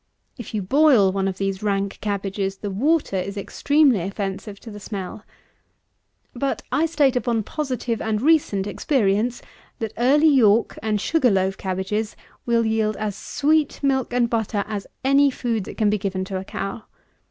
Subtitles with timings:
[0.35, 4.79] If you boil one of these rank cabbages, the water is extremely offensive to the
[4.79, 5.23] smell.
[6.33, 9.43] But I state upon positive and recent experience,
[9.77, 12.15] that Early York and Sugar loaf Cabbages
[12.47, 16.39] will yield as sweet milk and butter as any food that can be given to
[16.39, 16.85] a cow.